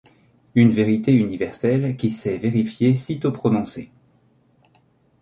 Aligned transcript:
Une 0.55 0.71
vérité 0.71 1.11
universelle 1.13 1.95
qui 1.95 2.09
s’est 2.09 2.39
vérifiée 2.39 2.95
sitôt 2.95 3.31
prononcée. 3.31 3.91